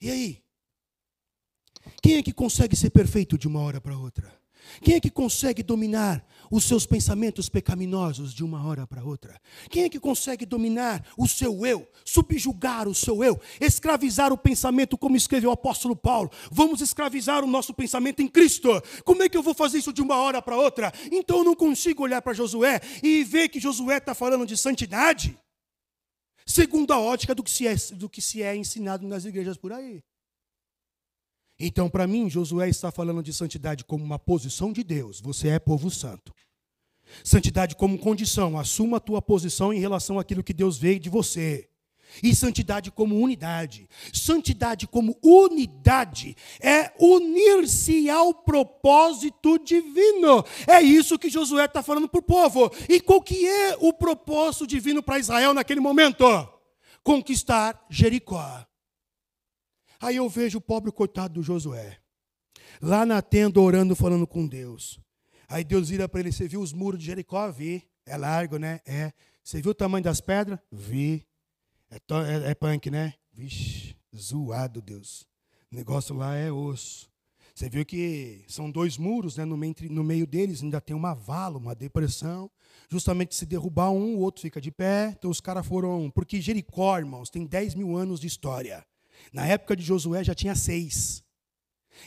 [0.00, 0.42] E aí?
[2.02, 4.42] Quem é que consegue ser perfeito de uma hora para outra?
[4.80, 9.40] Quem é que consegue dominar os seus pensamentos pecaminosos de uma hora para outra?
[9.70, 14.96] Quem é que consegue dominar o seu eu, subjugar o seu eu, escravizar o pensamento,
[14.96, 16.30] como escreveu o apóstolo Paulo?
[16.50, 18.68] Vamos escravizar o nosso pensamento em Cristo.
[19.04, 20.92] Como é que eu vou fazer isso de uma hora para outra?
[21.10, 25.38] Então eu não consigo olhar para Josué e ver que Josué está falando de santidade,
[26.46, 29.72] segundo a ótica do que, se é, do que se é ensinado nas igrejas por
[29.72, 30.02] aí.
[31.64, 35.20] Então, para mim, Josué está falando de santidade como uma posição de Deus.
[35.20, 36.34] Você é povo santo.
[37.22, 41.68] Santidade como condição, assuma a tua posição em relação àquilo que Deus veio de você.
[42.20, 43.88] E santidade como unidade.
[44.12, 50.44] Santidade como unidade é unir-se ao propósito divino.
[50.66, 52.72] É isso que Josué está falando para o povo.
[52.88, 56.24] E qual que é o propósito divino para Israel naquele momento?
[57.04, 58.66] Conquistar Jericó.
[60.02, 61.96] Aí eu vejo o pobre coitado do Josué,
[62.80, 64.98] lá na tenda orando, falando com Deus.
[65.48, 67.48] Aí Deus vira para ele: Você viu os muros de Jericó?
[67.52, 67.86] Vi.
[68.04, 68.80] É largo, né?
[68.84, 69.12] É.
[69.44, 70.58] Você viu o tamanho das pedras?
[70.72, 71.24] Vi.
[71.88, 73.14] É, é, é punk, né?
[73.32, 75.24] Vixe, zoado, Deus.
[75.70, 77.08] O negócio lá é osso.
[77.54, 79.44] Você viu que são dois muros, né?
[79.44, 82.50] no, meio, no meio deles ainda tem uma vala, uma depressão.
[82.90, 85.14] Justamente se derrubar um, o outro fica de pé.
[85.16, 86.10] Então os caras foram.
[86.10, 88.84] Porque Jericó, irmãos, tem 10 mil anos de história.
[89.32, 91.22] Na época de Josué já tinha seis.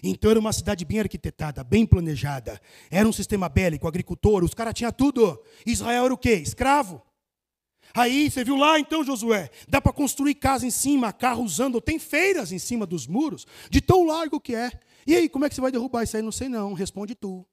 [0.03, 2.59] Então era uma cidade bem arquitetada, bem planejada.
[2.89, 5.41] Era um sistema bélico, agricultor, os caras tinham tudo.
[5.65, 6.33] Israel era o quê?
[6.33, 7.01] Escravo.
[7.93, 9.49] Aí, você viu lá então, Josué?
[9.69, 13.79] Dá para construir casa em cima, carros andam, tem feiras em cima dos muros, de
[13.79, 14.71] tão largo que é.
[15.07, 16.23] E aí, como é que você vai derrubar isso aí?
[16.23, 17.45] Não sei não, responde tu.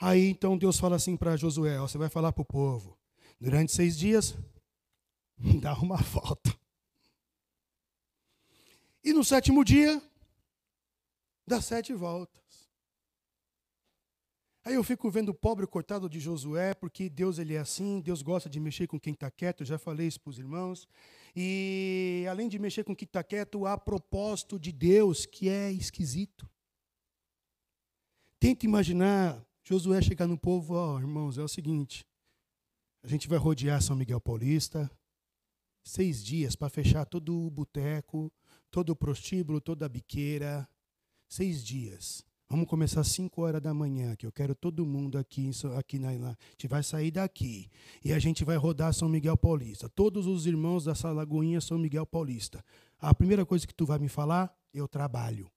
[0.00, 2.98] Aí então Deus fala assim para Josué: ó, você vai falar para o povo,
[3.40, 4.36] durante seis dias,
[5.60, 6.54] dá uma volta.
[9.06, 10.02] E no sétimo dia,
[11.46, 12.68] dá sete voltas.
[14.64, 18.20] Aí eu fico vendo o pobre coitado de Josué, porque Deus ele é assim, Deus
[18.20, 20.88] gosta de mexer com quem está quieto, já falei isso para os irmãos.
[21.36, 26.50] E além de mexer com quem está quieto, há propósito de Deus que é esquisito.
[28.40, 32.04] Tenta imaginar Josué chegar no povo, ó, oh, irmãos, é o seguinte,
[33.04, 34.90] a gente vai rodear São Miguel Paulista,
[35.84, 38.32] seis dias para fechar todo o boteco,
[38.76, 40.68] todo o prostíbulo, toda a biqueira,
[41.26, 42.22] seis dias.
[42.46, 46.10] Vamos começar às 5 horas da manhã, que eu quero todo mundo aqui, aqui na,
[46.10, 47.70] A gente vai sair daqui
[48.04, 49.88] e a gente vai rodar São Miguel Paulista.
[49.88, 52.62] Todos os irmãos dessa lagoinha São Miguel Paulista.
[52.98, 55.50] A primeira coisa que tu vai me falar, eu trabalho.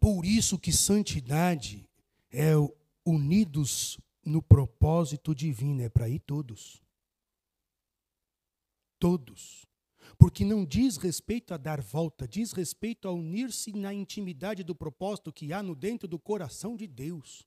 [0.00, 1.86] Por isso que santidade
[2.32, 2.52] é
[3.04, 6.85] unidos no propósito divino, é para ir todos.
[8.98, 9.66] Todos.
[10.18, 15.32] Porque não diz respeito a dar volta, diz respeito a unir-se na intimidade do propósito
[15.32, 17.44] que há no dentro do coração de Deus.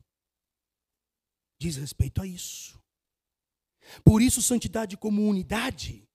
[1.59, 2.79] Diz respeito a isso.
[4.03, 6.07] Por isso, santidade como unidade,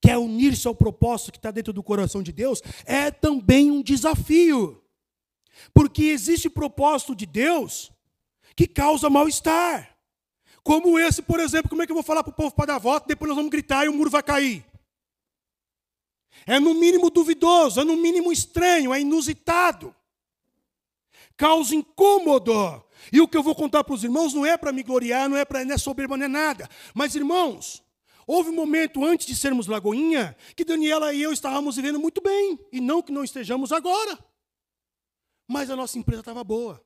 [0.00, 3.82] que é unir-se ao propósito que está dentro do coração de Deus, é também um
[3.82, 4.82] desafio.
[5.72, 7.90] Porque existe propósito de Deus
[8.54, 9.96] que causa mal-estar.
[10.62, 12.78] Como esse, por exemplo, como é que eu vou falar para o povo para dar
[12.78, 14.64] volta, depois nós vamos gritar e o muro vai cair?
[16.46, 19.94] É no mínimo duvidoso, é no mínimo estranho, é inusitado.
[21.36, 22.84] Causa incômodo.
[23.12, 25.36] E o que eu vou contar para os irmãos não é para me gloriar, não
[25.36, 26.68] é para é soberba, não é nada.
[26.94, 27.82] Mas, irmãos,
[28.26, 32.58] houve um momento antes de sermos Lagoinha que Daniela e eu estávamos vivendo muito bem.
[32.70, 34.18] E não que não estejamos agora.
[35.48, 36.84] Mas a nossa empresa estava boa.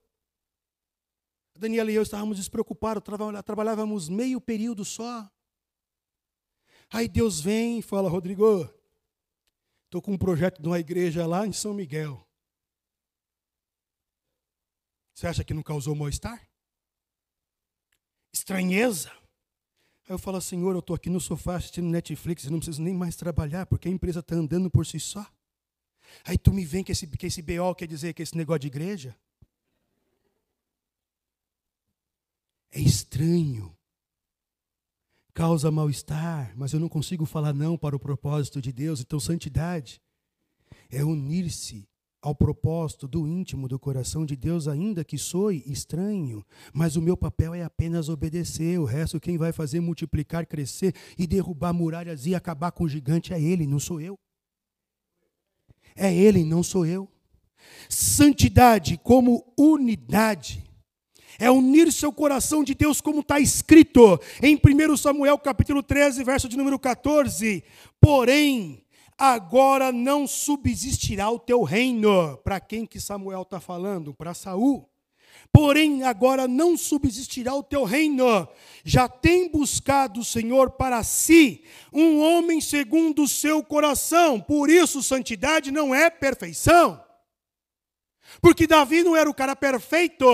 [1.59, 3.03] Daniela e eu estávamos despreocupados,
[3.44, 5.28] trabalhávamos meio período só.
[6.90, 8.68] Aí Deus vem e fala, Rodrigo,
[9.97, 12.22] Estou com um projeto de uma igreja lá em São Miguel.
[15.14, 16.47] Você acha que não causou mal-estar?
[18.30, 19.11] Estranheza?
[20.05, 22.92] Aí eu falo, Senhor, eu estou aqui no sofá assistindo Netflix, eu não preciso nem
[22.92, 25.26] mais trabalhar, porque a empresa está andando por si só.
[26.24, 28.66] Aí tu me vem que esse, que esse BO quer dizer que esse negócio de
[28.66, 29.16] igreja?
[32.70, 33.74] É estranho
[35.37, 39.03] causa mal-estar, mas eu não consigo falar não para o propósito de Deus.
[39.03, 40.01] Então, santidade
[40.91, 41.87] é unir-se
[42.22, 47.18] ao propósito do íntimo do coração de Deus, ainda que soe estranho, mas o meu
[47.18, 48.80] papel é apenas obedecer.
[48.80, 53.34] O resto, quem vai fazer multiplicar, crescer e derrubar muralhas e acabar com o gigante
[53.34, 54.18] é Ele, não sou eu.
[55.95, 57.07] É Ele, não sou eu.
[57.91, 60.66] Santidade como unidade
[61.39, 66.49] é unir seu coração de Deus, como está escrito em 1 Samuel capítulo 13, verso
[66.49, 67.62] de número 14.
[68.01, 68.84] Porém,
[69.18, 72.37] agora não subsistirá o teu reino.
[72.39, 74.14] Para quem que Samuel está falando?
[74.14, 74.89] Para Saul.
[75.53, 78.49] Porém, agora não subsistirá o teu reino.
[78.84, 84.41] Já tem buscado o Senhor para si um homem segundo o seu coração.
[84.41, 87.03] Por isso, santidade não é perfeição.
[88.41, 90.26] Porque Davi não era o cara perfeito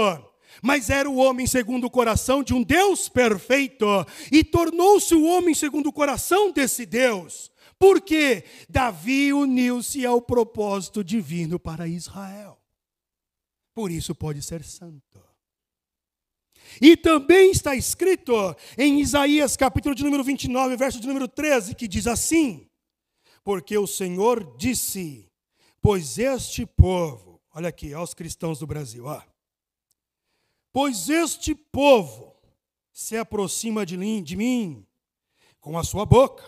[0.63, 3.85] mas era o homem segundo o coração de um Deus perfeito,
[4.31, 7.51] e tornou-se o homem segundo o coração desse Deus.
[7.79, 12.57] Porque Davi uniu-se ao propósito divino para Israel.
[13.75, 15.21] Por isso pode ser santo.
[16.81, 18.33] E também está escrito
[18.79, 22.69] em Isaías, capítulo de número 29, verso de número 13, que diz assim:
[23.43, 25.29] Porque o Senhor disse:
[25.81, 29.21] Pois este povo, olha aqui, aos cristãos do Brasil, ó.
[30.73, 32.35] Pois este povo
[32.91, 34.87] se aproxima de mim,
[35.61, 36.43] com a sua boca,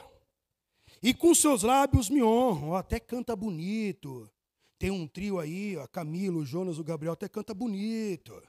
[1.03, 4.31] e com seus lábios me honram, até canta bonito.
[4.79, 8.43] Tem um trio aí, ó, Camilo, o Jonas, o Gabriel, até canta bonito.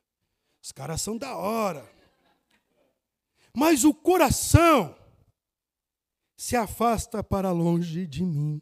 [0.63, 1.85] Os caras são da hora.
[3.53, 4.95] Mas o coração
[6.37, 8.61] se afasta para longe de mim.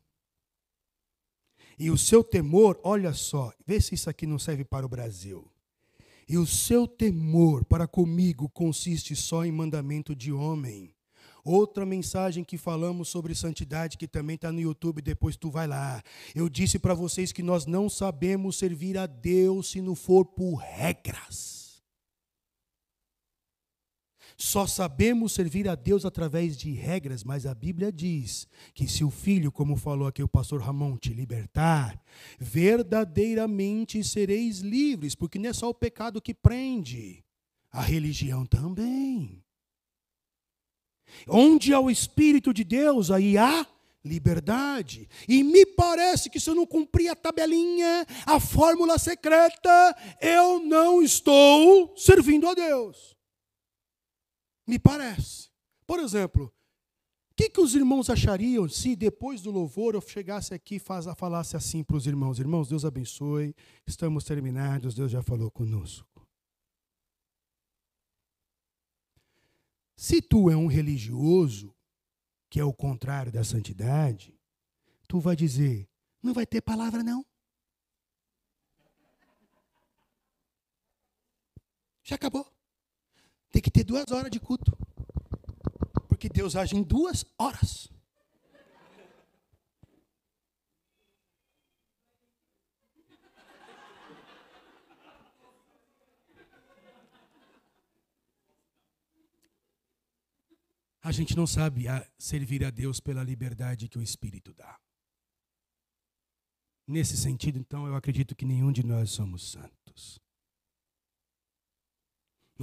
[1.78, 5.53] E o seu temor, olha só, vê se isso aqui não serve para o Brasil.
[6.28, 10.94] E o seu temor para comigo consiste só em mandamento de homem.
[11.44, 16.02] Outra mensagem que falamos sobre santidade, que também está no YouTube, depois tu vai lá.
[16.34, 20.56] Eu disse para vocês que nós não sabemos servir a Deus se não for por
[20.56, 21.63] regras.
[24.38, 29.10] Só sabemos servir a Deus através de regras, mas a Bíblia diz que se o
[29.10, 32.02] filho, como falou aqui o pastor Ramon, te libertar,
[32.40, 37.24] verdadeiramente sereis livres, porque não é só o pecado que prende,
[37.72, 39.44] a religião também.
[41.28, 43.68] Onde há o Espírito de Deus, aí há
[44.04, 45.08] liberdade.
[45.28, 51.02] E me parece que se eu não cumprir a tabelinha, a fórmula secreta, eu não
[51.02, 53.16] estou servindo a Deus.
[54.66, 55.50] Me parece.
[55.86, 60.76] Por exemplo, o que, que os irmãos achariam se depois do louvor eu chegasse aqui
[60.76, 63.56] e falasse assim para os irmãos: Irmãos, Deus abençoe,
[63.88, 66.28] estamos terminados, Deus já falou conosco.
[69.96, 71.76] Se tu é um religioso,
[72.50, 74.40] que é o contrário da santidade,
[75.08, 75.90] tu vai dizer:
[76.22, 77.26] não vai ter palavra não.
[82.04, 82.53] Já acabou.
[83.54, 84.76] Tem que ter duas horas de culto.
[86.08, 87.88] Porque Deus age em duas horas.
[101.00, 101.86] A gente não sabe
[102.18, 104.80] servir a Deus pela liberdade que o Espírito dá.
[106.88, 110.23] Nesse sentido, então, eu acredito que nenhum de nós somos santos.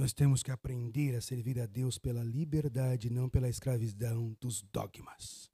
[0.01, 5.47] Nós temos que aprender a servir a Deus pela liberdade, não pela escravidão dos dogmas.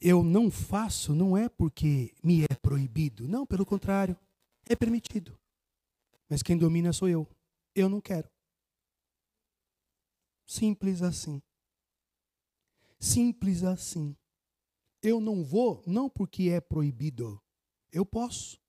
[0.00, 4.18] Eu não faço não é porque me é proibido, não, pelo contrário,
[4.68, 5.38] é permitido.
[6.28, 7.24] Mas quem domina sou eu.
[7.72, 8.28] Eu não quero.
[10.44, 11.40] Simples assim.
[12.98, 14.16] Simples assim.
[15.00, 17.40] Eu não vou, não porque é proibido.
[17.92, 18.60] Eu posso.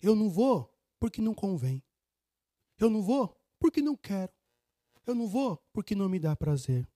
[0.00, 1.82] Eu não vou porque não convém.
[2.84, 4.30] Eu não vou porque não quero.
[5.06, 6.86] Eu não vou porque não me dá prazer.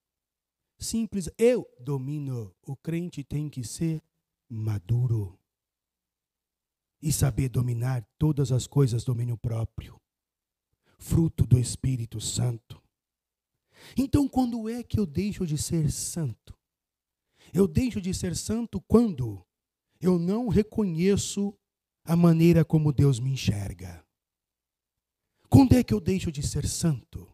[0.77, 2.55] Simples, eu domino.
[2.61, 3.99] O crente tem que ser
[4.47, 5.35] maduro
[7.01, 9.99] e saber dominar todas as coisas domínio próprio,
[10.99, 12.79] fruto do Espírito Santo.
[13.97, 16.55] Então, quando é que eu deixo de ser santo?
[17.51, 19.43] Eu deixo de ser santo quando
[19.99, 21.57] eu não reconheço
[22.03, 24.07] a maneira como Deus me enxerga.
[25.49, 27.27] Quando é que eu deixo de ser santo?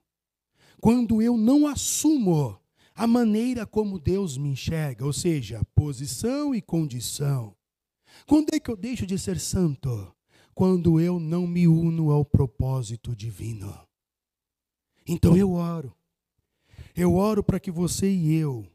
[0.79, 2.59] Quando eu não assumo
[2.95, 7.53] a maneira como Deus me enxerga, ou seja, posição e condição.
[8.25, 10.15] Quando é que eu deixo de ser santo?
[10.53, 13.77] Quando eu não me uno ao propósito divino.
[15.05, 15.93] Então eu oro.
[16.95, 18.65] Eu oro para que você e eu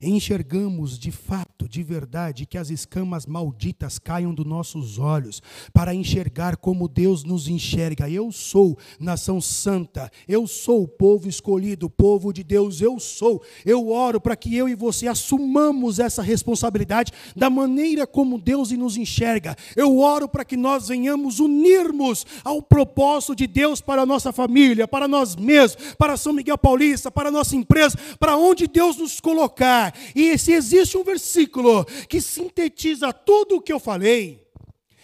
[0.00, 5.42] enxergamos de fato, de verdade, que as escamas malditas caiam dos nossos olhos,
[5.72, 8.08] para enxergar como Deus nos enxerga.
[8.08, 13.42] Eu sou nação santa, eu sou o povo escolhido, povo de Deus, eu sou.
[13.64, 18.96] Eu oro para que eu e você assumamos essa responsabilidade da maneira como Deus nos
[18.96, 19.56] enxerga.
[19.76, 24.86] Eu oro para que nós venhamos unirmos ao propósito de Deus para a nossa família,
[24.86, 29.20] para nós mesmos, para São Miguel Paulista, para a nossa empresa, para onde Deus nos
[29.20, 29.87] colocar.
[30.14, 34.46] E se existe um versículo que sintetiza tudo o que eu falei,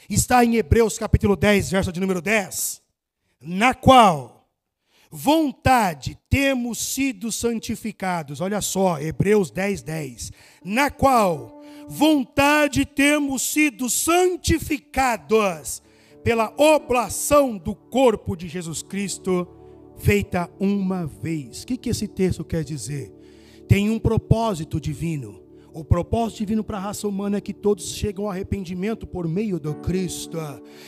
[0.09, 2.83] está em Hebreus capítulo 10, verso de número 10,
[3.41, 4.35] na qual
[5.11, 8.41] vontade temos sido santificados.
[8.41, 10.33] Olha só, Hebreus 10, 10.
[10.65, 15.81] Na qual vontade temos sido santificados
[16.25, 19.47] pela oblação do corpo de Jesus Cristo,
[19.99, 21.63] feita uma vez.
[21.63, 23.14] O que, que esse texto quer dizer?
[23.69, 25.43] Tem um propósito divino.
[25.73, 29.59] O propósito divino para a raça humana é que todos chegam ao arrependimento por meio
[29.59, 30.39] do Cristo.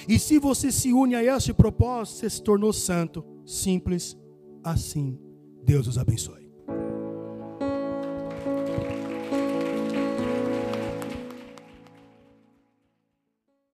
[0.08, 3.24] E se você se une a esse propósito, você se tornou santo.
[3.44, 4.16] Simples
[4.62, 5.18] assim.
[5.64, 6.45] Deus os abençoe.